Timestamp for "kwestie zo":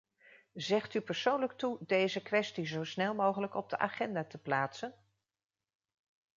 2.21-2.83